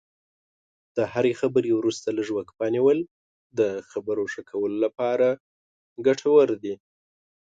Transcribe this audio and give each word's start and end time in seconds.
د 0.95 0.97
هرې 1.13 1.33
خبرې 1.41 1.71
وروسته 1.75 2.07
لږه 2.17 2.33
وقفه 2.37 2.67
نیول 2.75 2.99
د 3.59 3.61
خبرو 3.91 4.23
ښه 4.33 4.41
کولو 4.49 4.77
لپاره 4.85 5.27
ګټور 6.05 6.47
دي. 6.63 6.73